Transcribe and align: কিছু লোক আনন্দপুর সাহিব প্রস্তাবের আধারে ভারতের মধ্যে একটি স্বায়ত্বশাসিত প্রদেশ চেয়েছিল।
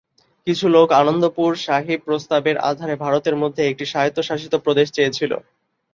কিছু 0.47 0.65
লোক 0.67 0.87
আনন্দপুর 1.01 1.49
সাহিব 1.65 1.99
প্রস্তাবের 2.07 2.57
আধারে 2.69 2.95
ভারতের 3.03 3.35
মধ্যে 3.41 3.61
একটি 3.65 3.85
স্বায়ত্বশাসিত 3.85 4.53
প্রদেশ 4.65 4.87
চেয়েছিল। 4.91 5.31